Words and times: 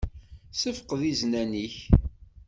Ssefqed 0.51 1.01
iznan-nnek. 1.11 1.75